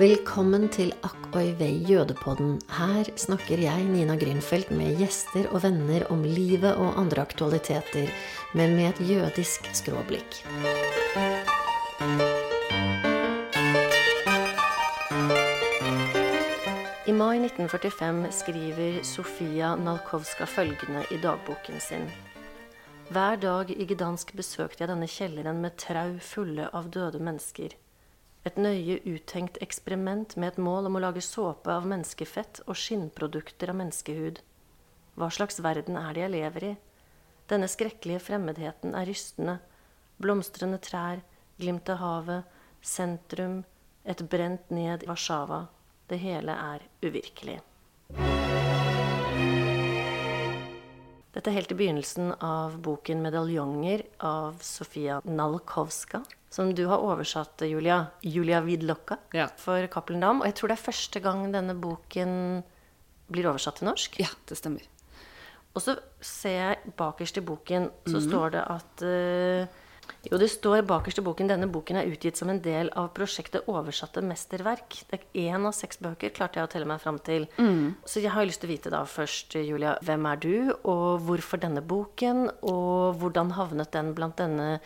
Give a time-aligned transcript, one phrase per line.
[0.00, 2.54] Velkommen til Akkoi vei jødepodden.
[2.72, 8.08] Her snakker jeg, Nina Grünfeldt, med gjester og venner om livet og andre aktualiteter,
[8.56, 10.38] men med et jødisk skråblikk.
[17.04, 22.08] I mai 1945 skriver Sofia Nalkowska følgende i dagboken sin.
[23.12, 27.76] Hver dag i Gdansk besøkte jeg denne kjelleren med trau fulle av døde mennesker.
[28.48, 33.72] Et nøye uttenkt eksperiment med et mål om å lage såpe av menneskefett og skinnprodukter
[33.72, 34.40] av menneskehud.
[35.20, 36.72] Hva slags verden er det jeg lever i?
[37.52, 39.58] Denne skrekkelige fremmedheten er rystende.
[40.22, 41.20] Blomstrende trær,
[41.60, 43.60] glimt av havet, sentrum,
[44.08, 45.66] et brent ned Warszawa.
[46.08, 47.60] Det hele er uvirkelig.
[51.30, 57.62] Dette er helt i begynnelsen av boken 'Medaljonger' av Sofia Nalkowska, som du har oversatt,
[57.62, 58.06] Julia.
[58.22, 59.46] Julia Widlocka Ja.
[59.56, 60.40] for Cappelen Dam.
[60.40, 62.64] Og jeg tror det er første gang denne boken
[63.30, 64.18] blir oversatt til norsk.
[64.18, 64.82] Ja, det stemmer.
[65.76, 69.66] Og så ser jeg bakerst i boken, så står det at eh,
[70.26, 73.68] Jo, det står bakerst i boken denne boken er utgitt som en del av prosjektet
[73.70, 74.98] Oversatte mesterverk.
[75.08, 77.46] Det er én av seks bøker, klarte jeg å telle meg fram til.
[78.04, 81.62] Så jeg har lyst til å vite da først, Julia, hvem er du, og hvorfor
[81.62, 82.46] denne boken?
[82.60, 84.80] Og hvordan havnet den blant denne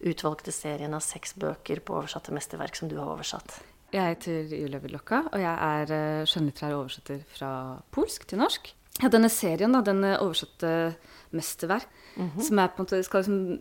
[0.00, 3.60] utvalgte serien av seks bøker på oversatte mesterverk som du har oversatt?
[3.90, 7.50] Jeg heter Julia Villokka, og jeg er eh, skjønnlitterær oversetter fra
[7.90, 8.70] polsk til norsk.
[9.00, 10.94] Ja, denne serien, da, den oversatte
[11.34, 11.88] mesterverk,
[12.42, 13.60] som er på en måte skal liksom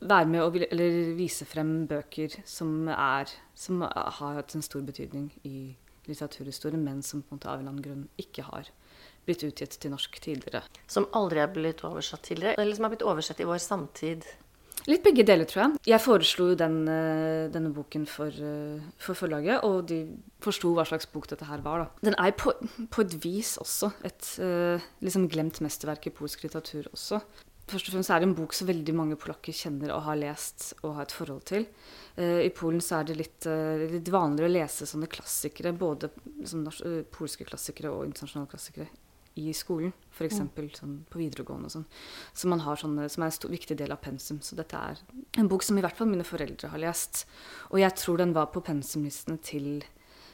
[0.00, 5.30] være med og eller vise frem bøker som er Som har hatt en stor betydning
[5.44, 5.76] i
[6.08, 8.70] litteraturhistorien, men som på en måte av en eller annen grunn ikke har
[9.26, 10.64] blitt utgitt til norsk tidligere.
[10.90, 14.26] Som aldri er blitt oversatt tidligere, eller som er blitt oversett i vår samtid.
[14.90, 15.78] Litt begge deler, tror jeg.
[15.92, 20.84] Jeg foreslo jo den, eh, denne boken for, eh, for forlaget, og de forsto hva
[20.84, 21.78] slags bok dette her var.
[21.78, 22.10] Da.
[22.10, 22.50] Den er på,
[22.90, 27.22] på et vis også et eh, liksom glemt mesterverk i polsk litteratur også.
[27.70, 30.72] Først og fremst er det en bok som veldig mange polakker kjenner og har lest
[30.82, 31.66] og har et forhold til.
[32.16, 36.10] Eh, I Polen så er det litt, eh, litt vanligere å lese sånne klassikere, både
[36.10, 38.90] eh, polske klassikere og internasjonale klassikere,
[39.40, 39.94] i skolen.
[40.12, 40.42] F.eks.
[40.76, 41.86] Sånn på videregående og sånn.
[42.36, 44.42] Så man har sånne, som er en stor, viktig del av pensum.
[44.44, 45.00] Så dette er
[45.40, 47.24] en bok som i hvert fall mine foreldre har lest.
[47.70, 49.86] Og jeg tror den var på pensumlistene til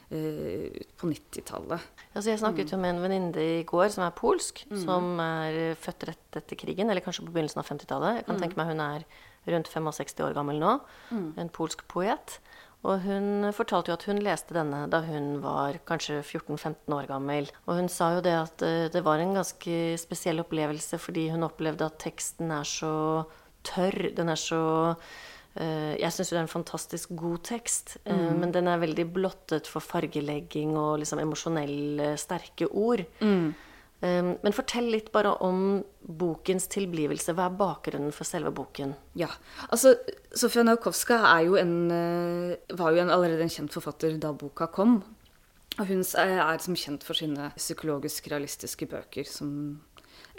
[0.09, 1.83] på 90-tallet.
[2.15, 5.75] Altså jeg snakket jo med en venninne i går som er polsk, som er eh,
[5.77, 8.21] født rett etter krigen, eller kanskje på begynnelsen av 50-tallet.
[8.21, 9.05] Jeg kan tenke meg hun er
[9.49, 10.79] rundt 65 år gammel nå.
[11.37, 12.39] En polsk poet.
[12.87, 17.49] Og hun fortalte jo at hun leste denne da hun var kanskje 14-15 år gammel.
[17.67, 21.45] Og hun sa jo det at eh, det var en ganske spesiell opplevelse fordi hun
[21.45, 23.25] opplevde at teksten er så
[23.67, 24.13] tørr.
[24.15, 24.63] Den er så
[24.95, 25.19] eh,
[25.55, 28.37] Jeg syns jo det er en fantastisk god tekst, mm.
[28.39, 33.01] men den er veldig blottet for fargelegging og liksom emosjonelle, sterke ord.
[33.19, 33.49] Mm.
[33.99, 37.33] men fortell litt bare om bokens tilblivelse.
[37.35, 38.93] Hva er bakgrunnen for selve boken?
[39.19, 39.27] Ja,
[39.67, 39.97] altså
[40.31, 45.01] Sofia Naukowska jo en, eh, var jo en, allerede en kjent forfatter da boka kom.
[45.79, 49.81] Og hun er er som kjent for sine psykologisk realistiske bøker, som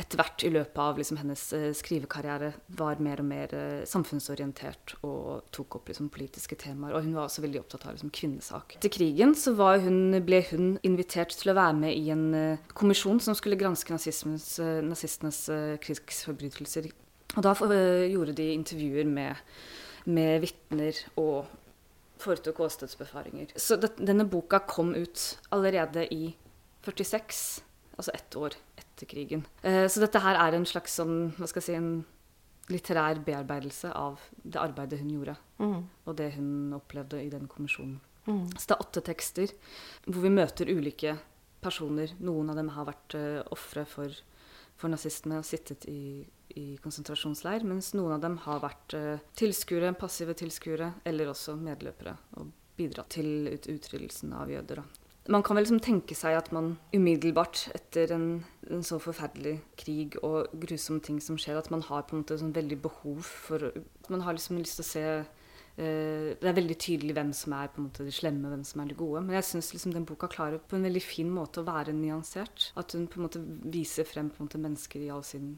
[0.00, 4.96] etter hvert i løpet av liksom, hennes eh, skrivekarriere var mer og mer eh, samfunnsorientert
[5.06, 6.94] og tok opp liksom, politiske temaer.
[6.96, 8.78] Og hun var også veldig opptatt av liksom, kvinnesak.
[8.78, 13.36] Etter krigen hun, ble hun invitert til å være med i en eh, kommisjon som
[13.38, 15.40] skulle granske nazistenes
[15.84, 16.90] krigsforbrytelser.
[17.38, 17.54] Og da
[18.10, 19.38] gjorde de intervjuer med,
[20.10, 21.50] med vitner og
[22.20, 23.54] foretok åstedsbefaringer.
[23.56, 26.34] Så det, denne boka kom ut allerede i
[26.84, 27.60] 46,
[28.00, 29.44] altså ett år etter krigen.
[29.62, 31.92] Eh, så dette her er en slags sånn, hva skal jeg si, en
[32.70, 35.34] litterær bearbeidelse av det arbeidet hun gjorde,
[36.06, 37.98] og det hun opplevde i den kommisjonen.
[38.54, 39.52] Så det er åtte tekster
[40.06, 41.16] hvor vi møter ulike
[41.64, 42.12] personer.
[42.22, 44.14] Noen av dem har vært uh, ofre for,
[44.78, 46.22] for nazistene og sittet i,
[46.56, 52.16] i konsentrasjonsleir, mens noen av dem har vært uh, tilskuere, passive tilskuere, eller også medløpere,
[52.40, 54.80] og bidratt til ut utryddelsen av jøder.
[54.80, 54.99] Da.
[55.30, 58.24] Man kan vel liksom tenke seg at man umiddelbart etter en,
[58.66, 62.38] en så forferdelig krig og grusomme ting som skjer, at man har på en måte
[62.40, 63.70] sånn veldig behov for
[64.10, 67.70] Man har liksom lyst til å se uh, Det er veldig tydelig hvem som er
[67.70, 69.22] på en måte de slemme, hvem som er de gode.
[69.22, 72.72] Men jeg syns liksom den boka klarer på en veldig fin måte å være nyansert.
[72.80, 75.52] At hun på en måte viser frem på en måte mennesker i all sin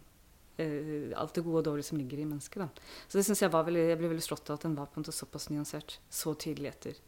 [0.60, 2.60] uh, alt det gode og dårlige som ligger i mennesket.
[2.60, 2.92] Da.
[3.06, 5.00] Så det synes jeg var veldig, jeg ble veldig slått av at den var på
[5.00, 7.00] en måte såpass nyansert så tydelig etter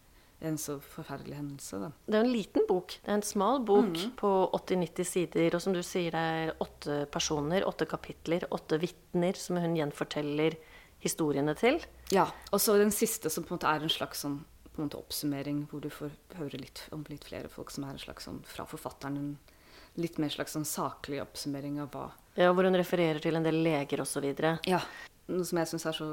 [0.49, 1.81] en så forferdelig hendelse.
[1.83, 1.91] Da.
[2.07, 2.97] Det er jo en liten bok.
[3.01, 5.57] Det er en smal bok på 80-90 sider.
[5.57, 10.59] Og som du sier, det er åtte personer, åtte kapitler, åtte vitner som hun gjenforteller
[11.05, 11.81] historiene til.
[12.15, 14.43] Ja, og så den siste som på en måte er en slags sånn
[14.75, 17.95] på en måte oppsummering hvor du får høre litt om litt flere folk som er
[17.95, 19.35] en slags sånn fra forfatteren en
[20.03, 23.61] litt mer slags sånn saklig oppsummering av hva Ja, hvor hun refererer til en del
[23.63, 24.27] leger osv.
[24.67, 24.81] Ja.
[25.31, 26.09] Noe som jeg syns er så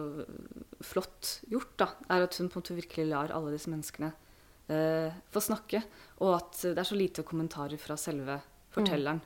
[0.85, 4.11] flott gjort, da, er at hun på en måte virkelig lar alle disse menneskene
[4.71, 5.83] eh, få snakke.
[6.21, 8.39] Og at det er så lite kommentarer fra selve
[8.73, 9.21] fortelleren.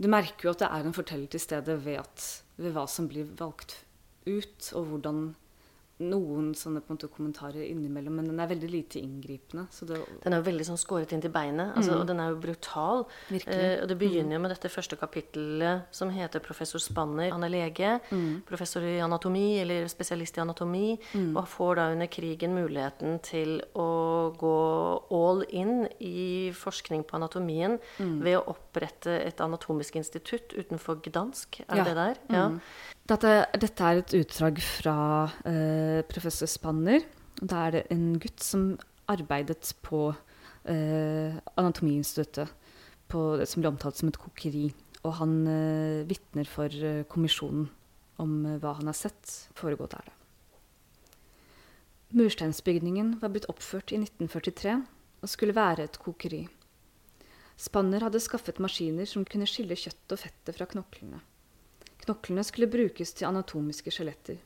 [0.00, 2.26] Du merker jo at det er en forteller til stede ved, at,
[2.60, 3.82] ved hva som blir valgt
[4.26, 5.20] ut, og hvordan
[6.00, 9.66] noen sånne på en måte kommentarer innimellom, men den er veldig lite inngripende.
[9.86, 12.00] Det, den er jo veldig sånn skåret inn til beinet, altså, mm.
[12.00, 13.04] og den er jo brutal.
[13.36, 14.46] Eh, og det begynner jo mm.
[14.46, 17.32] med dette første kapittelet som heter 'Professor Spanner'.
[17.34, 18.42] Han er lege, mm.
[18.48, 21.36] professor i anatomi, eller spesialist i anatomi, mm.
[21.36, 23.90] og får da under krigen muligheten til å
[24.38, 24.56] gå
[25.10, 28.16] all in i forskning på anatomien mm.
[28.24, 31.62] ved å opprette et anatomisk institutt utenfor Gdansk.
[31.68, 31.84] Er det ja.
[31.84, 32.24] det der?
[32.30, 32.46] Ja.
[33.10, 34.96] Dette, dette, er et utdrag fra
[35.48, 37.02] eh, professor Spanner.
[37.42, 38.68] Da er det en gutt som
[39.10, 40.12] arbeidet på
[40.70, 42.52] eh, Anatomiinstituttet,
[43.10, 44.68] som ble omtalt som et kokeri.
[45.02, 47.66] Og han eh, vitner for eh, kommisjonen
[48.22, 50.06] om eh, hva han har sett foregå der.
[52.14, 54.76] Mursteinsbygningen var blitt oppført i 1943
[55.24, 56.44] og skulle være et kokeri.
[57.58, 61.24] Spanner hadde skaffet maskiner som kunne skille kjøttet og fettet fra knoklene.
[62.00, 64.38] Knoklene skulle brukes til anatomiske skjeletter.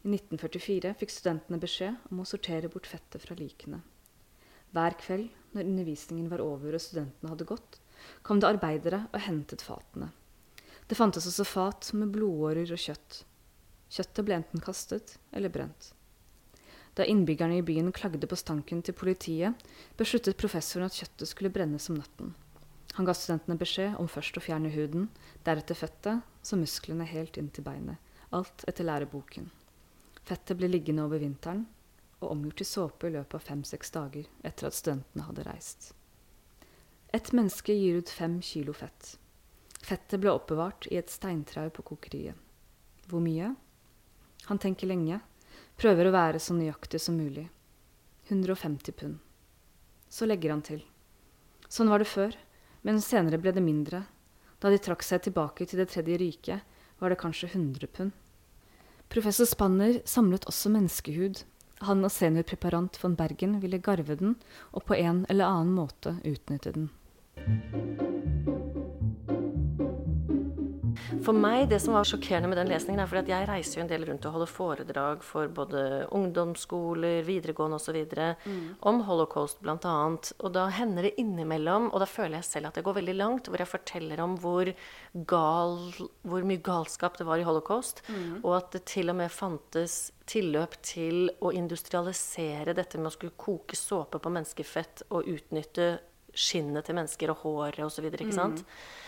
[0.00, 3.82] I 1944 fikk studentene beskjed om å sortere bort fettet fra likene.
[4.72, 7.80] Hver kveld når undervisningen var over og studentene hadde gått,
[8.24, 10.08] kom det arbeidere og hentet fatene.
[10.88, 13.22] Det fantes også fat med blodårer og kjøtt.
[13.90, 15.92] Kjøttet ble enten kastet eller brent.
[16.98, 19.54] Da innbyggerne i byen klagde på stanken til politiet,
[19.98, 22.32] besluttet professoren at kjøttet skulle brennes om natten.
[22.98, 25.08] Han ga studentene beskjed om først å fjerne huden,
[25.46, 28.00] deretter fettet, så musklene helt inn til beinet.
[28.34, 29.50] Alt etter læreboken.
[30.26, 31.64] Fettet ble liggende over vinteren
[32.20, 35.92] og omgjort til såpe i løpet av fem-seks dager etter at studentene hadde reist.
[37.16, 39.16] Et menneske gir ut fem kilo fett.
[39.80, 42.36] Fettet ble oppbevart i et steintrau på kokeriet.
[43.10, 43.54] Hvor mye?
[44.46, 45.18] Han tenker lenge,
[45.80, 47.48] prøver å være så nøyaktig som mulig.
[48.28, 49.18] 150 pund.
[50.10, 50.84] Så legger han til.
[51.70, 52.36] Sånn var det før,
[52.82, 54.04] men senere ble det mindre,
[54.60, 56.60] da de trakk seg tilbake til Det tredje riket,
[57.00, 58.12] var det kanskje 100 pund.
[59.10, 61.42] Professor Spanner samlet også menneskehud.
[61.88, 64.36] Han og seniorpreparant von Bergen ville garve den
[64.70, 66.90] og på en eller annen måte utnytte den.
[71.30, 73.82] For meg, det som var sjokkerende med den lesningen, er fordi at jeg reiser jo
[73.84, 75.82] en del rundt og holder foredrag for både
[76.16, 77.98] ungdomsskoler, videregående osv.
[78.42, 78.64] Mm.
[78.90, 79.92] om holocaust bl.a.
[80.40, 83.46] Og da hender det innimellom, og da føler jeg selv at det går veldig langt,
[83.46, 84.72] hvor jeg forteller om hvor,
[85.30, 85.76] gal,
[86.26, 88.40] hvor mye galskap det var i holocaust, mm.
[88.40, 90.00] og at det til og med fantes
[90.30, 95.92] tilløp til å industrialisere dette med å skulle koke såpe på menneskefett og utnytte
[96.34, 98.10] skinnet til mennesker og håret osv.
[98.10, 98.66] Ikke sant?
[98.66, 99.06] Mm.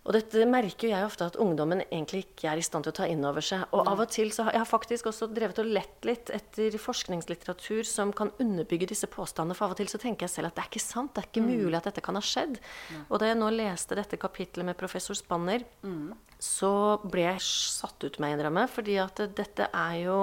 [0.00, 2.96] Og dette merker jo jeg ofte at ungdommen egentlig ikke er i stand til å
[2.96, 3.66] ta inn over seg.
[3.76, 7.84] Og av og til så har jeg faktisk også drevet og lett litt etter forskningslitteratur
[7.88, 9.58] som kan underbygge disse påstandene.
[9.58, 11.12] For av og til så tenker jeg selv at det er ikke sant.
[11.12, 11.52] Det er ikke mm.
[11.52, 12.56] mulig at dette kan ha skjedd.
[12.94, 13.02] Ja.
[13.10, 16.16] Og da jeg nå leste dette kapitlet med professor Spanner, mm.
[16.40, 16.72] så
[17.04, 18.66] ble jeg satt ut, med jeg innrømme.
[18.72, 20.18] Fordi at dette er jo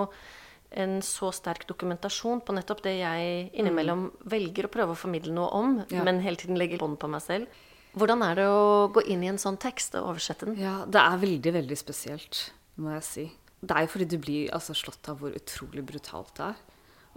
[0.81, 4.27] en så sterk dokumentasjon på nettopp det jeg innimellom mm.
[4.33, 6.01] velger å prøve å formidle noe om, ja.
[6.03, 7.63] men hele tiden legger bånd på meg selv.
[7.97, 10.57] Hvordan er det å gå inn i en sånn tekst og oversette den?
[10.61, 12.41] Ja, Det er veldig, veldig spesielt,
[12.77, 13.25] må jeg si.
[13.59, 16.59] Det er jo fordi du blir altså, slått av hvor utrolig brutalt det er.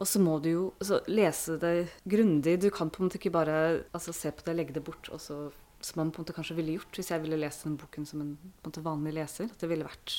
[0.00, 1.74] Og så må du jo altså, lese det
[2.08, 2.56] grundig.
[2.62, 3.56] Du kan på en måte ikke bare
[3.92, 5.50] altså, se på det, legge det bort, og så,
[5.84, 8.24] som man på en måte kanskje ville gjort hvis jeg ville lest den boken som
[8.24, 9.52] en, en måte, vanlig leser.
[9.52, 10.16] At det ville vært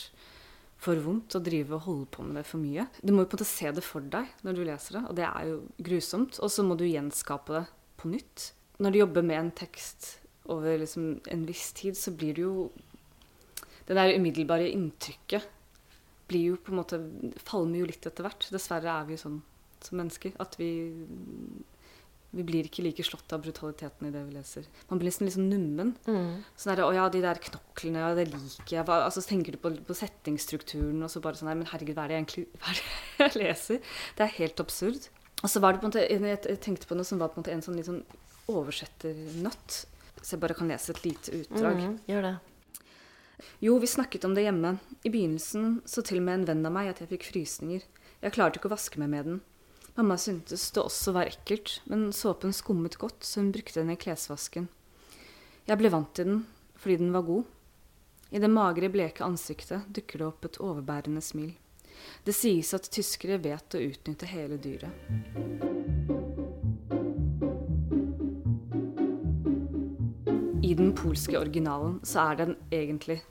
[0.82, 2.86] for vondt å drive og holde på med det for mye.
[3.01, 5.18] Du må jo på en måte se det for deg når du leser det, og
[5.18, 6.38] det er jo grusomt.
[6.38, 7.68] Og så må du gjenskape det
[8.01, 8.51] på nytt.
[8.82, 10.15] Når du jobber med en tekst
[10.50, 12.71] over liksom en viss tid, så blir det jo
[13.88, 15.48] Det der umiddelbare inntrykket
[16.29, 17.00] blir jo på en måte
[17.43, 18.45] falmer jo litt etter hvert.
[18.53, 19.41] Dessverre er vi sånn
[19.83, 20.69] som mennesker at vi
[22.31, 24.67] vi blir ikke like slått av brutaliteten i det vi leser.
[24.88, 25.89] Man blir nesten litt sånn nummen.
[26.07, 26.43] Mm.
[26.55, 29.57] Sånn der, 'Å ja, de der knoklene, ja, det liker jeg.' Altså, så tenker du
[29.57, 32.71] på, på settingsstrukturen, og så bare sånn her, men herregud, hva er det egentlig hva
[32.71, 32.88] er det
[33.19, 33.81] jeg leser?
[34.15, 35.10] Det er helt absurd.
[35.43, 37.43] Og så var det på en måte Jeg tenkte på noe som var på en
[37.43, 38.05] måte en sånn litt sånn
[38.48, 39.86] oversetternøtt.
[40.22, 41.82] Så jeg bare kan lese et lite utdrag.
[41.82, 42.36] Mm, gjør det.
[43.66, 44.75] Jo, vi snakket om det hjemme.
[45.04, 47.88] I begynnelsen så til og med en venn av meg at jeg fikk frysninger.
[48.22, 49.40] Jeg klarte ikke å vaske meg med den.
[49.98, 54.00] Mamma syntes det også var ekkelt, men såpen skummet godt, så hun brukte den i
[54.00, 54.70] klesvasken.
[55.68, 56.46] Jeg ble vant til den
[56.82, 57.50] fordi den var god.
[58.32, 61.51] I det magre, bleke ansiktet dukker det opp et overbærende smil.
[62.25, 66.30] Det sies at tyskere vet å utnytte hele dyret.
[70.72, 73.22] I den polske originalen så er den egentlig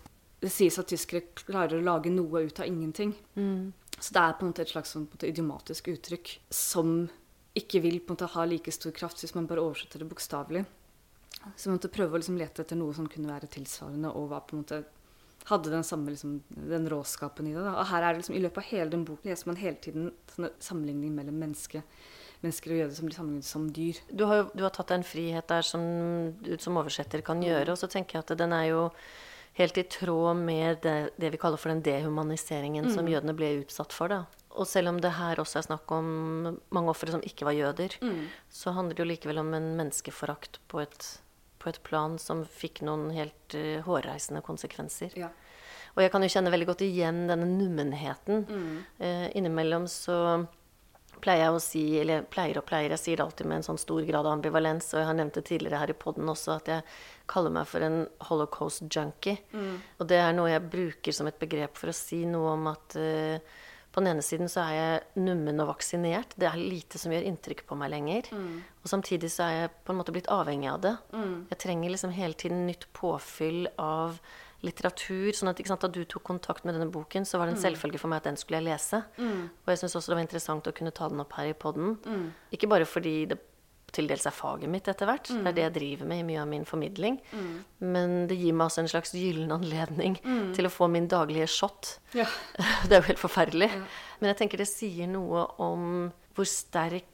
[0.40, 3.10] Det sies at tyskere klarer å lage noe ut av ingenting.
[4.00, 7.10] Så det er på en måte et slags sånn, måte, idiomatisk uttrykk som
[7.60, 10.62] ikke vil på en måte ha like stor kraft hvis man bare oversetter det bokstavelig.
[11.56, 14.46] Så man måtte prøve å liksom lete etter noe som kunne være tilsvarende og var
[14.48, 14.80] på en måte
[15.48, 17.62] hadde den samme liksom, den råskapen i det.
[17.64, 17.74] Da.
[17.80, 20.10] Og her er det liksom, I løpet av hele den boken leser man hele tiden
[20.34, 21.82] sånne sammenligning mellom menneske,
[22.42, 23.98] mennesker og jøder som blir sammenlignet som dyr.
[24.12, 25.82] Du har, jo- du har tatt deg en frihet der som
[26.42, 27.68] du som oversetter kan gjøre.
[27.70, 28.90] Og så tenker jeg at den er jo
[29.58, 33.92] helt i tråd med det, det vi kaller for den dehumaniseringen som jødene ble utsatt
[33.92, 34.08] for.
[34.08, 34.24] da.
[34.56, 37.90] Og selv om det her også er snakk om mange ofre som ikke var jøder,
[38.50, 41.18] så handler det jo likevel om en menneskeforakt på et,
[41.58, 45.12] på et plan som fikk noen helt uh, hårreisende konsekvenser.
[45.18, 45.28] Ja.
[45.96, 48.44] Og jeg kan jo kjenne veldig godt igjen denne nummenheten.
[49.00, 50.46] Eh, innimellom så
[51.22, 53.80] pleier jeg å si, eller pleier og pleier, jeg sier det alltid med en sånn
[53.80, 56.70] stor grad av ambivalens, og jeg har nevnt det tidligere her i poden også, at
[56.72, 56.84] jeg
[57.30, 59.38] kaller meg for en holocaust junkie.
[59.98, 62.96] Og det er noe jeg bruker som et begrep for å si noe om at
[62.98, 63.58] uh,
[63.90, 66.36] på den ene siden så er jeg nummen og vaksinert.
[66.38, 68.28] Det er lite som gjør inntrykk på meg lenger.
[68.84, 70.92] Og samtidig så er jeg på en måte blitt avhengig av det.
[71.50, 74.20] Jeg trenger liksom hele tiden nytt påfyll av
[74.62, 75.32] litteratur.
[75.32, 77.98] sånn at sant, Da du tok kontakt med denne boken, så var det en selvfølge
[77.98, 79.04] for meg at den skulle jeg lese.
[79.18, 81.96] Og jeg syns også det var interessant å kunne ta den opp her i poden.
[82.52, 83.38] Ikke bare fordi det
[83.90, 85.26] til dels er faget mitt etter hvert.
[85.26, 87.18] Det er det jeg driver med i mye av min formidling.
[87.80, 90.16] Men det gir meg også en slags gyllen anledning
[90.54, 91.96] til å få min daglige shot.
[92.14, 92.26] Ja.
[92.86, 93.70] Det er jo helt forferdelig.
[94.20, 97.04] Men jeg tenker det sier noe om hvor sterk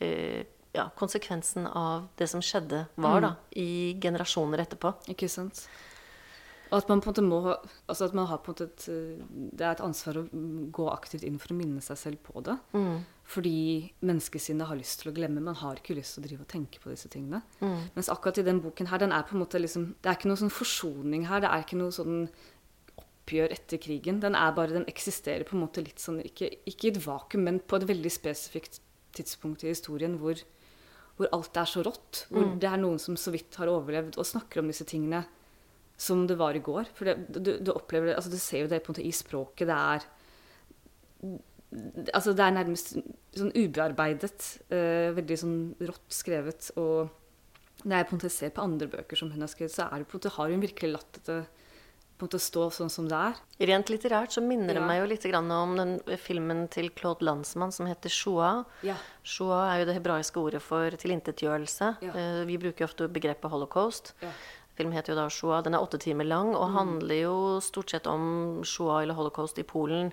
[0.00, 0.44] eh,
[0.74, 4.94] ja, konsekvensen av det som skjedde, var da, i generasjoner etterpå.
[5.12, 5.66] Ikke sant?
[6.74, 7.40] Og at man på en måte må
[7.86, 10.28] altså at man har på en måte et, eh, Det er et ansvar å
[10.74, 12.56] gå aktivt inn for å minne seg selv på det.
[13.24, 15.40] Fordi menneskesinnet har lyst til å glemme.
[15.40, 17.42] Man har ikke lyst til å drive og tenke på disse tingene.
[17.94, 20.28] Mens akkurat i den boken her, den er på en måte liksom Det er ikke
[20.32, 21.40] noe sånn forsoning her.
[21.40, 22.28] Det er ikke noe sånn
[22.98, 24.20] oppgjør etter krigen.
[24.20, 27.44] Den er bare, den eksisterer på en måte litt sånn Ikke, ikke i et vakuum,
[27.44, 28.80] men på et veldig spesifikt
[29.14, 30.34] tidspunkt i historien hvor,
[31.16, 32.26] hvor alt er så rått.
[32.30, 35.24] Hvor det er noen som så vidt har overlevd, og snakker om disse tingene
[35.96, 36.88] som det var i går.
[36.94, 39.12] For det, du, du opplever det, altså du ser jo det på en måte i
[39.14, 39.68] språket.
[39.70, 40.08] Det er
[42.14, 42.92] Altså det er nærmest
[43.34, 44.44] sånn ubearbeidet.
[44.70, 46.68] eh, veldig sånn rått skrevet.
[46.78, 47.08] Og
[47.84, 49.98] når jeg på en måte ser på andre bøker som hun har skrevet, så er
[49.98, 51.38] det på en måte, har hun virkelig latt dette
[52.14, 53.34] på en måte stå sånn som det er.
[53.66, 57.86] Rent litterært så minner det meg jo litt om den filmen til Claude Landsmann som
[57.90, 58.62] heter Shoah.
[58.86, 58.94] Ja.
[59.24, 61.96] Shoah er jo det hebraiske ordet for tilintetgjørelse.
[62.06, 62.12] Ja.
[62.14, 64.14] Eh, Vi bruker ofte begrepet holocaust.
[64.22, 64.30] Ja.
[64.74, 65.62] Filmen heter jo da Shoah.
[65.62, 69.66] Den er åtte timer lang og handler jo stort sett om Shoah eller holocaust i
[69.66, 70.12] Polen.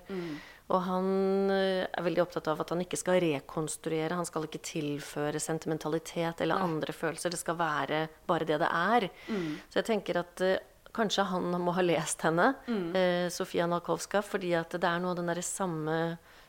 [0.72, 1.08] Og han
[1.52, 6.40] eh, er veldig opptatt av at han ikke skal rekonstruere, han skal ikke tilføre sentimentalitet
[6.40, 7.34] eller andre følelser.
[7.34, 9.08] Det skal være bare det det er.
[9.68, 10.54] Så jeg tenker at uh,
[10.96, 12.52] kanskje han må ha lest henne,
[12.96, 15.98] eh, Sofia Nalkovska, fordi at det er noe av den derre samme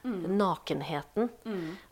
[0.04, 1.30] nakenheten.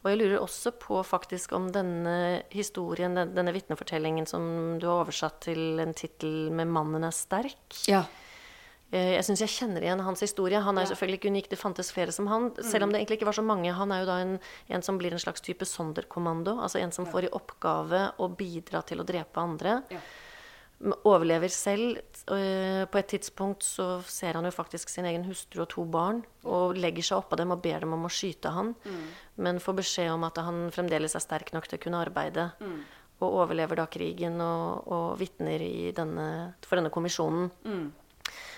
[0.04, 5.06] Og jeg lurer også på faktisk om denne historien, denne, denne vitnefortellingen som du har
[5.06, 7.88] oversatt til en tittel med 'Mannen er sterk'.
[7.88, 8.04] Ja.
[8.92, 10.60] Eh, Jeg syns jeg kjenner igjen hans historie.
[10.60, 12.52] Han er jo selvfølgelig ikke unik, det fantes flere som han.
[12.62, 13.72] Selv om det egentlig ikke var så mange.
[13.74, 14.40] Han er jo da en,
[14.70, 16.60] en som blir en slags type sonderkommando.
[16.62, 19.84] Altså en som får i oppgave å bidra til å drepe andre.
[19.90, 20.00] Ja.
[21.06, 22.00] Overlever selv.
[22.32, 26.24] Eh, På et tidspunkt så ser han jo faktisk sin egen hustru og to barn.
[26.44, 28.74] Og legger seg oppå dem og ber dem om å skyte han.
[29.38, 32.50] Men får beskjed om at han fremdeles er sterk nok til å kunne arbeide.
[33.22, 37.52] Og overlever da krigen og, og vitner i denne, for denne kommisjonen.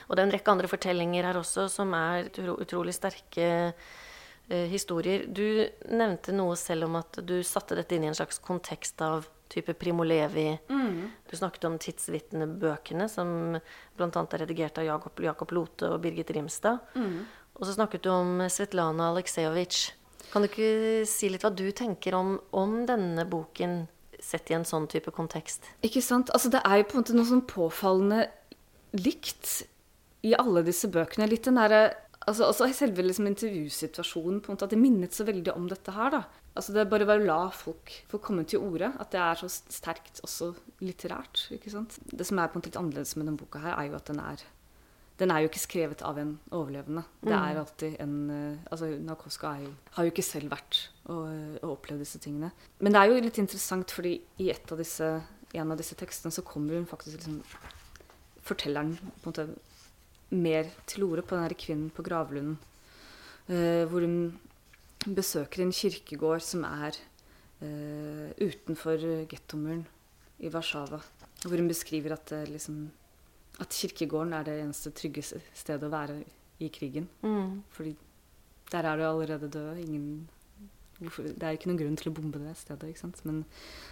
[0.07, 4.67] Og det er en rekke andre fortellinger her også som er utro, utrolig sterke eh,
[4.71, 5.25] historier.
[5.27, 9.27] Du nevnte noe selv om at du satte dette inn i en slags kontekst av
[9.53, 10.47] type Primo Levi.
[11.29, 13.55] Du snakket om tidsvitnebøkene, som
[13.97, 14.09] bl.a.
[14.09, 16.81] er redigert av Jakob, Jakob Lote og Birgit Rimstad.
[17.53, 19.91] Og så snakket du om Svetlana Aleksejevitsj.
[20.33, 23.83] Kan du ikke si litt hva du tenker om, om denne boken
[24.23, 25.67] sett i en sånn type kontekst?
[25.85, 26.31] Ikke sant?
[26.33, 28.23] Altså, det er jo på en måte noe sånn påfallende
[28.97, 29.59] likt
[30.23, 31.27] i alle disse bøkene.
[31.29, 31.83] Litt den derre
[32.25, 35.93] altså, Også selve liksom, intervjusituasjonen, på en måte, at det minnet så veldig om dette
[35.93, 36.13] her.
[36.15, 36.23] da.
[36.53, 38.91] Altså, Det er bare å la folk få komme til orde.
[39.01, 41.47] At det er så sterkt også litterært.
[41.51, 41.97] ikke sant?
[42.05, 44.11] Det som er på en måte litt annerledes med denne boka, her, er jo at
[44.11, 44.43] den er
[45.21, 47.03] den er jo ikke skrevet av en overlevende.
[47.21, 51.27] Det er alltid en eh, altså Nakoska er jo, har jo ikke selv vært og,
[51.61, 52.49] og opplevd disse tingene.
[52.81, 55.09] Men det er jo litt interessant, fordi i et av disse,
[55.53, 57.41] en av disse tekstene så kommer hun faktisk liksom
[58.43, 59.43] Fortelleren på en måte
[60.35, 62.57] mer til orde på den her kvinnen på gravlunden.
[63.47, 64.33] Uh, hvor hun
[65.05, 66.97] besøker en kirkegård som er
[67.63, 69.85] uh, utenfor gettomuren
[70.39, 71.01] i Warszawa.
[71.43, 72.85] Hvor hun beskriver at, uh, liksom,
[73.59, 76.21] at kirkegården er det eneste trygge stedet å være
[76.63, 77.09] i krigen.
[77.23, 77.61] Mm.
[77.73, 77.95] Fordi
[78.71, 79.77] der er du allerede død.
[79.83, 80.29] Ingen,
[80.99, 82.95] det er ikke noen grunn til å bombe det stedet.
[83.27, 83.43] Men,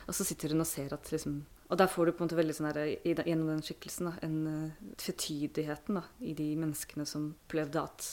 [0.08, 2.36] og så sitter hun og ser at liksom Og der får du på en måte
[2.36, 7.30] veldig sånn her, gjennom den skikkelsen da, en uh, tvetydigheten da, i de menneskene som
[7.46, 8.10] opplevde at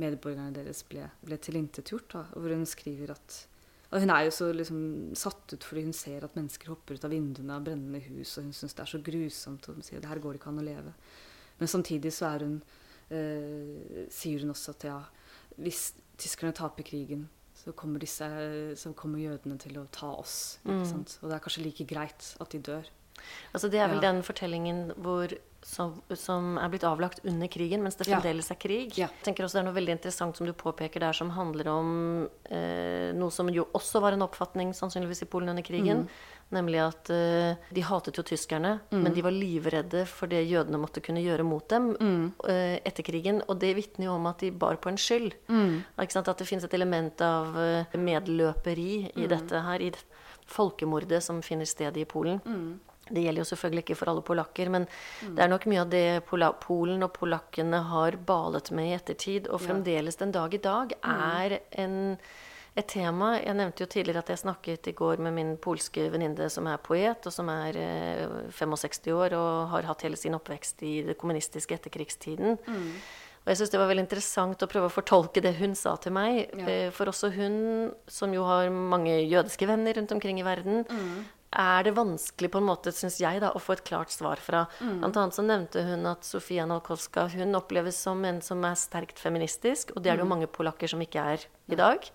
[0.00, 2.16] medborgerne deres ble, ble tilintetgjort.
[2.34, 3.46] Hvor hun skriver at
[3.94, 4.78] og hun er jo så liksom
[5.14, 8.48] satt ut fordi hun ser at mennesker hopper ut av vinduene av brennende hus, og
[8.48, 9.68] hun syns det er så grusomt.
[9.68, 10.94] Og hun sier det her går ikke an å leve.
[11.60, 12.56] Men samtidig så er hun,
[13.14, 14.96] eh, sier hun også at ja,
[15.62, 18.26] hvis tyskerne taper krigen, så kommer, disse,
[18.76, 20.58] så kommer jødene til å ta oss.
[20.66, 20.82] Mm.
[21.22, 22.90] Og det er kanskje like greit at de dør.
[23.54, 24.10] Altså Det er vel Ja.
[24.10, 25.30] den fortellingen hvor,
[25.64, 28.92] som, som er blitt avlagt under krigen, mens det fremdeles er krig.
[29.00, 29.08] Ja.
[29.08, 31.88] Jeg tenker også Det er noe veldig interessant som du påpeker der, som handler om
[32.52, 36.04] eh, noe som jo også var en oppfatning sannsynligvis i Polen under krigen.
[36.52, 41.00] Nemlig at eh, de hatet jo tyskerne, men de var livredde for det jødene måtte
[41.02, 41.88] kunne gjøre mot dem
[42.46, 43.40] eh, etter krigen.
[43.48, 45.32] Og det vitner jo om at de bar på en skyld.
[46.12, 46.28] Sant?
[46.28, 49.90] At det finnes et element av eh, medløperi i dette her, i
[50.46, 52.40] folkemordet som finner sted i Polen.
[53.10, 54.86] Det gjelder jo selvfølgelig ikke for alle polakker, men
[55.20, 56.04] det er nok mye av det
[56.64, 61.58] Polen og polakkene har balet med i ettertid, og fremdeles den dag i dag er
[61.84, 62.16] en,
[62.76, 63.34] et tema.
[63.44, 66.78] Jeg nevnte jo tidligere at jeg snakket i går med min polske venninne som er
[66.78, 71.18] poet, og som er eh, 65 år og har hatt hele sin oppvekst i det
[71.20, 72.56] kommunistiske etterkrigstiden.
[73.44, 76.14] Og jeg syns det var veldig interessant å prøve å fortolke det hun sa til
[76.16, 76.46] meg.
[76.56, 76.64] Ja.
[76.64, 80.86] Eh, For også hun, som jo har mange jødiske venner rundt omkring i verden,
[81.54, 84.64] er det vanskelig på en måte, syns jeg, da, å få et klart svar fra.
[84.80, 89.18] Blant annet så nevnte hun at Sofia Nalkowska hun oppleves som en som er sterkt
[89.22, 92.08] feministisk, og det er det jo mange polakker som ikke er i dag.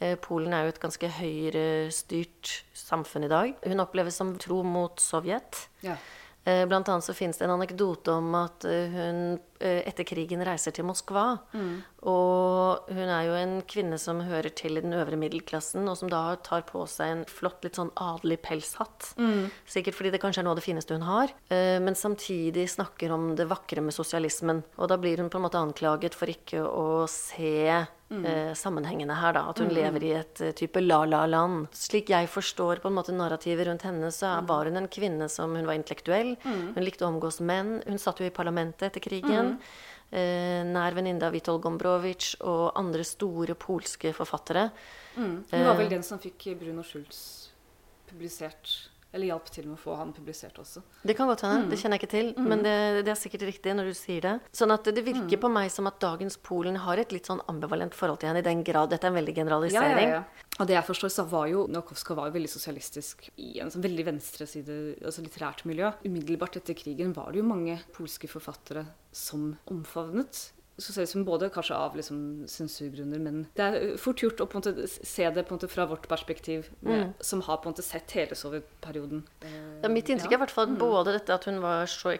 [0.00, 3.54] Eh, Polen er jo et ganske høyrestyrt samfunn i dag.
[3.66, 5.66] Hun oppleves som tro mot Sovjet.
[5.84, 5.96] Ja.
[6.44, 9.20] Eh, Blant annet så finnes det en anekdote om at eh, hun
[9.64, 11.38] eh, etter krigen reiser til Moskva.
[12.04, 16.10] Og hun er jo en kvinne som hører til i den øvre middelklassen, og som
[16.12, 19.14] da tar på seg en flott, litt sånn adelig pelshatt.
[19.64, 21.32] Sikkert fordi det kanskje er noe av det fineste hun har.
[21.48, 24.60] Men samtidig snakker om det vakre med sosialismen.
[24.76, 27.86] Og da blir hun på en måte anklaget for ikke å se
[28.24, 29.48] eh, sammenhengene her, da.
[29.50, 31.68] At hun lever i et eh, type la-la-land.
[31.74, 35.28] Slik jeg forstår på en måte narrativet rundt henne, så er- var hun en kvinne
[35.28, 36.36] som hun var intellektuell.
[36.44, 37.82] Hun likte å omgås menn.
[37.86, 39.58] Hun satt jo i parlamentet etter krigen.
[40.12, 44.70] Eh, nær venninne av Witold Gombrowicz og andre store polske forfattere.
[45.16, 47.48] Hun var vel den som fikk Bruno Schultz
[48.06, 50.82] publisert Eller hjalp til med å få han publisert også.
[51.06, 53.74] Det kan godt hende, det kjenner jeg ikke til, men det, det er sikkert riktig
[53.78, 54.32] når du sier det.
[54.56, 57.94] Sånn at det virker på meg som at dagens Polen har et litt sånn ambivalent
[57.94, 60.10] forhold til henne, i den grad dette er en veldig generalisering.
[60.10, 60.50] Ja, ja, ja.
[60.58, 63.82] Og det jeg forstår, så var jo Nokowska var jo veldig sosialistisk i en sånn
[63.86, 65.90] veldig venstreside, altså litterært miljø.
[66.06, 71.96] Umiddelbart etter krigen var det jo mange polske forfattere som omfavnet sosialismen, både kanskje av
[71.98, 72.18] liksom
[72.50, 74.48] sensurgrunner, men det er fort gjort å
[74.86, 79.22] se det fra vårt perspektiv, med, som har på en måte sett hele sovjetperioden.
[79.82, 80.78] Ja, mitt inntrykk er i hvert fall mm.
[80.80, 82.14] både dette at hun var så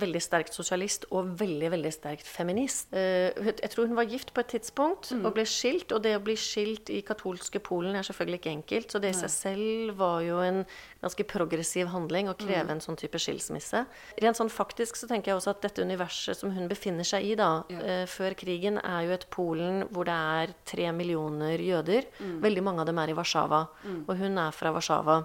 [0.00, 2.92] veldig sterkt sosialist og veldig veldig sterkt feminist.
[2.96, 5.92] Eh, jeg tror hun var gift på et tidspunkt og ble skilt.
[5.94, 8.92] Og det å bli skilt i katolske Polen er selvfølgelig ikke enkelt.
[8.92, 10.62] Så det i seg selv var jo en
[11.04, 13.84] ganske progressiv handling å kreve en sånn type skilsmisse.
[14.22, 17.34] Rent sånn faktisk så tenker jeg også at dette universet som hun befinner seg i
[17.38, 22.06] da, eh, før krigen, er jo et Polen hvor det er tre millioner jøder.
[22.40, 23.68] Veldig mange av dem er i Warszawa.
[24.08, 25.24] Og hun er fra Warszawa.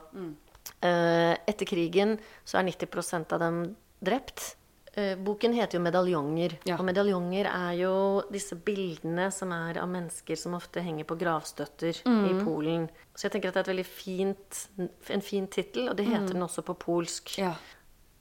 [0.81, 4.55] Eh, etter krigen så er 90% av dem drept.
[4.93, 6.58] Eh, boken heter jo 'Medaljonger'.
[6.65, 6.78] Ja.
[6.80, 12.02] Og medaljonger er jo disse bildene som er av mennesker som ofte henger på gravstøtter
[12.06, 12.89] i Polen.
[13.15, 14.67] Så jeg tenker at det er et veldig fint,
[15.10, 17.38] en fin tittel, og det heter den også på polsk.
[17.38, 17.54] Ja.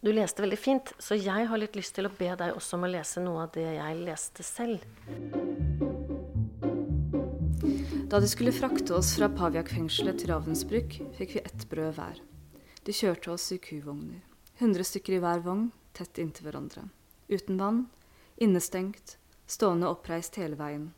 [0.05, 2.85] Du leste veldig fint, så jeg har litt lyst til å be deg også om
[2.85, 4.85] å lese noe av det jeg leste selv.
[8.09, 12.21] Da de skulle frakte oss fra Paviak-fengselet til Ravensbrück, fikk vi ett brød hver.
[12.85, 14.23] De kjørte oss i kuvogner.
[14.61, 16.87] Hundre stykker i hver vogn, tett inntil hverandre.
[17.29, 17.85] Uten vann,
[18.37, 20.93] innestengt, stående oppreist hele veien.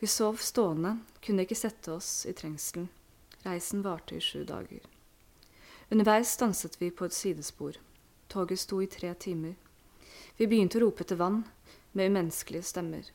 [0.00, 2.88] Vi sov stående, kunne ikke sette oss i trengselen.
[3.42, 4.84] Reisen varte i sju dager.
[5.90, 7.76] Underveis stanset vi på et sidespor.
[8.28, 9.56] Toget sto i tre timer.
[10.36, 11.42] Vi begynte å rope etter vann,
[11.92, 13.08] med umenneskelige stemmer.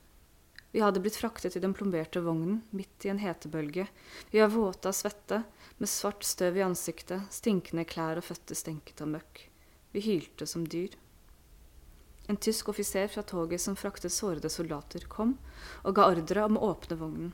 [0.76, 3.88] Vi hadde blitt fraktet i den plomberte vognen midt i en hetebølge.
[4.32, 5.44] Vi var våte av svette,
[5.78, 9.46] med svart støv i ansiktet, stinkende klær og føtter stenket av møkk.
[9.96, 10.90] Vi hylte som dyr.
[12.28, 15.38] En tysk offiser fra toget som fraktet sårede soldater, kom
[15.88, 17.30] og ga ordre om å åpne vognen.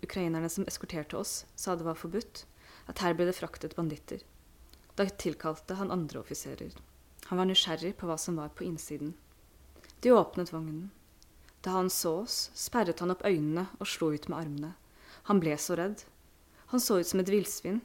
[0.00, 2.46] Ukrainerne som eskorterte oss, sa det var forbudt,
[2.88, 4.22] at her ble det fraktet banditter.
[4.96, 6.72] Da tilkalte han andre offiserer.
[7.28, 9.12] Han var nysgjerrig på hva som var på innsiden.
[10.00, 10.86] De åpnet vognen.
[11.60, 14.72] Da han så oss, sperret han opp øynene og slo ut med armene.
[15.28, 16.06] Han ble så redd.
[16.72, 17.82] Han så ut som et villsvin.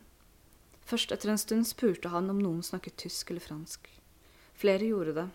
[0.87, 3.91] Først etter en stund spurte han om noen snakket tysk eller fransk.
[4.63, 5.25] Flere gjorde det.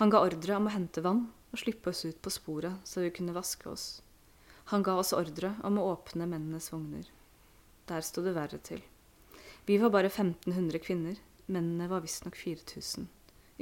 [0.00, 1.20] Han ga ordre om å hente vann
[1.52, 3.84] og slippe oss ut på sporet så vi kunne vaske oss.
[4.72, 7.06] Han ga oss ordre om å åpne mennenes vogner.
[7.86, 8.82] Der sto det verre til.
[9.70, 13.06] Vi var bare 1500 kvinner, mennene var visstnok 4000.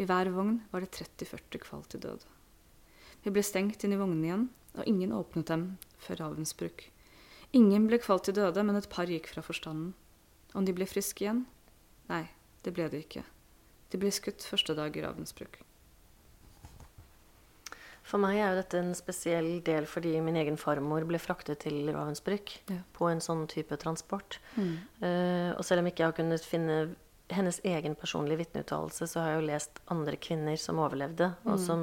[0.00, 2.36] I hver vogn var det 30-40 kvalt til døde.
[3.20, 5.70] Vi ble stengt inn i vognene igjen, og ingen åpnet dem
[6.00, 6.88] før ravensbruk.
[7.52, 9.92] Ingen ble kvalt til døde, men et par gikk fra forstanden.
[10.56, 11.44] Om de ble friske igjen?
[12.08, 12.24] Nei,
[12.64, 13.28] det ble de ikke.
[13.92, 15.60] De ble skutt første dag i Ravensbrück.
[18.08, 21.90] For meg er jo dette en spesiell del fordi min egen farmor ble fraktet til
[21.92, 22.80] Ravensbrück Ja.
[22.96, 24.38] på en sånn type transport.
[24.56, 24.74] Mm.
[25.02, 26.78] Uh, og selv om ikke jeg har kunnet finne
[27.28, 31.82] hennes egen personlige vitneuttalelse, så har jeg jo lest andre kvinner som overlevde, og som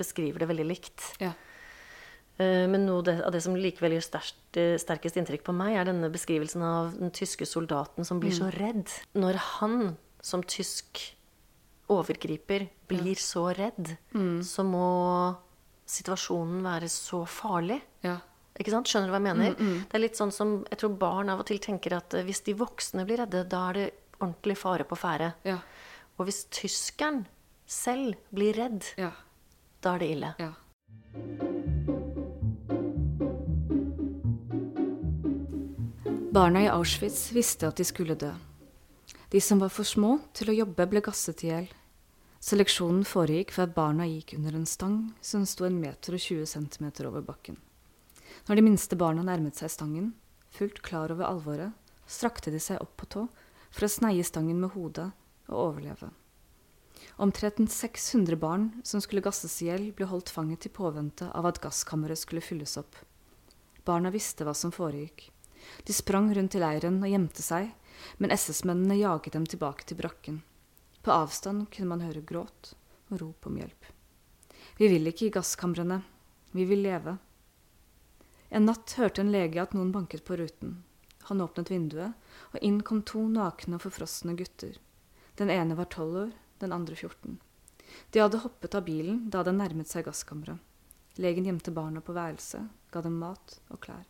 [0.00, 1.04] beskriver det veldig likt.
[1.20, 1.34] Ja.
[2.40, 5.76] Uh, Men noe det, av det som likevel gjør sterkt, eh, sterkest inntrykk på meg,
[5.76, 8.88] er denne beskrivelsen av den tyske soldaten som blir så redd.
[9.12, 11.12] Når han som tysk
[11.92, 13.94] overgriper blir så redd,
[14.44, 14.86] så må
[15.92, 17.80] situasjonen være så farlig.
[18.06, 18.18] Ja.
[18.60, 18.88] Ikke sant?
[18.90, 19.54] Skjønner du hva jeg mener?
[19.88, 22.42] Det er litt sånn som jeg tror barn av og til tenker at eh, hvis
[22.44, 23.86] de voksne blir redde, da er det
[24.20, 25.32] ordentlig fare på ferde.
[25.48, 25.58] Ja.
[26.20, 27.24] Og hvis tyskeren
[27.66, 29.10] selv blir redd, Ja.
[29.80, 30.34] da er det ille.
[30.38, 30.52] Ja.
[36.32, 38.30] Barna i Auschwitz visste at de skulle dø.
[39.32, 41.68] De som var for små til å jobbe, ble gasset i hjel.
[42.42, 46.48] Seleksjonen foregikk ved at barna gikk under en stang som sto en meter og 20
[46.50, 47.54] centimeter over bakken.
[48.48, 50.08] Når de minste barna nærmet seg stangen,
[50.50, 51.70] fullt klar over alvoret,
[52.10, 53.24] strakte de seg opp på tå
[53.70, 55.12] for å sneie stangen med hodet
[55.52, 56.10] og overleve.
[57.22, 61.62] Omtrent 600 barn som skulle gasses i hjel, ble holdt fanget i påvente av at
[61.62, 62.98] gasskammeret skulle fylles opp.
[63.86, 65.28] Barna visste hva som foregikk.
[65.86, 67.70] De sprang rundt i leiren og gjemte seg,
[68.18, 70.42] men SS-mennene jaget dem tilbake til brakken.
[71.02, 72.74] På avstand kunne man høre gråt
[73.10, 73.90] og rop om hjelp.
[74.78, 76.00] Vi vil ikke i gasskamrene.
[76.52, 77.16] Vi vil leve.
[78.52, 80.82] En natt hørte en lege at noen banket på ruten.
[81.30, 82.12] Han åpnet vinduet,
[82.52, 84.76] og inn kom to nakne og forfrosne gutter.
[85.38, 87.38] Den ene var tolv år, den andre 14.
[88.10, 90.60] De hadde hoppet av bilen da den nærmet seg gasskammeret.
[91.20, 94.04] Legen gjemte barna på værelset, ga dem mat og klær.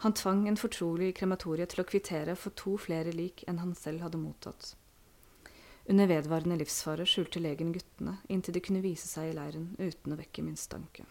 [0.00, 3.74] Han tvang en fortrolig i krematoriet til å kvittere for to flere lik enn han
[3.76, 4.72] selv hadde mottatt.
[5.88, 10.18] Under vedvarende livsfare skjulte legen guttene inntil de kunne vise seg i leiren uten å
[10.18, 11.06] vekke mistanke.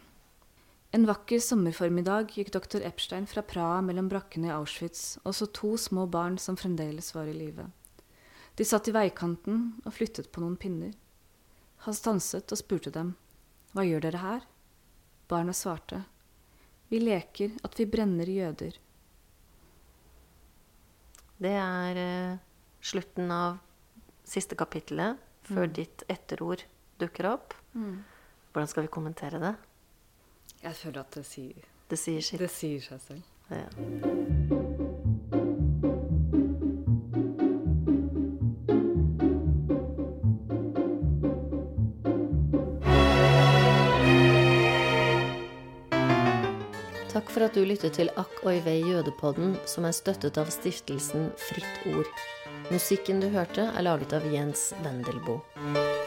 [0.90, 5.76] En vakker sommerformiddag gikk doktor Epstein fra Praha mellom brakkene i Auschwitz og så to
[5.78, 7.68] små barn som fremdeles var i live.
[8.58, 10.96] De satt i veikanten og flyttet på noen pinner.
[11.86, 13.14] Han stanset og spurte dem,
[13.72, 14.46] Hva gjør dere her?
[15.30, 16.02] Barna svarte,
[16.90, 18.74] Vi leker at vi brenner jøder.
[21.38, 22.38] Det er uh,
[22.82, 23.60] slutten av
[24.30, 26.62] siste kapittelet før ditt etterord
[27.02, 27.56] dukker opp.
[27.74, 29.54] Hvordan skal vi kommentere det?
[30.62, 32.38] Jeg føler at det sier, Det sier sitt.
[32.40, 33.22] det sier seg selv.
[33.50, 33.66] Ja.
[47.10, 51.30] Takk for at du lyttet til Akk oi vei jødepodden, som er støttet av stiftelsen
[51.48, 52.10] Fritt Ord.
[52.70, 55.99] Musikken du hørte, er laget av Jens Wendelboe.